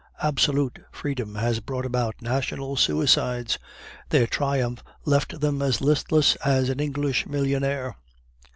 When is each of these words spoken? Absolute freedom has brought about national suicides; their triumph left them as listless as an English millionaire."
Absolute 0.23 0.79
freedom 0.91 1.35
has 1.35 1.59
brought 1.59 1.85
about 1.85 2.23
national 2.23 2.75
suicides; 2.75 3.59
their 4.09 4.25
triumph 4.25 4.83
left 5.05 5.41
them 5.41 5.61
as 5.61 5.79
listless 5.79 6.35
as 6.37 6.69
an 6.69 6.79
English 6.79 7.27
millionaire." 7.27 7.95